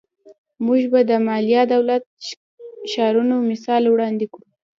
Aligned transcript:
موږ 0.65 0.81
به 0.91 0.99
د 1.09 1.11
مایا 1.27 1.61
دولت 1.73 2.03
ښارونو 2.91 3.35
مثال 3.49 3.83
وړاندې 3.87 4.25
کړو 4.33 4.47